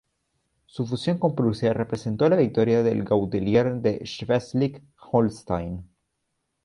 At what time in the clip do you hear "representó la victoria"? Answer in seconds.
1.75-2.81